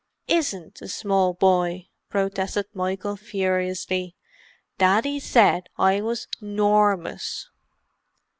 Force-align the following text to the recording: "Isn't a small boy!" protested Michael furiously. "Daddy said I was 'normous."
"Isn't 0.29 0.81
a 0.81 0.87
small 0.87 1.35
boy!" 1.35 1.89
protested 2.09 2.65
Michael 2.73 3.15
furiously. 3.15 4.15
"Daddy 4.79 5.19
said 5.19 5.69
I 5.77 6.01
was 6.01 6.27
'normous." 6.41 7.51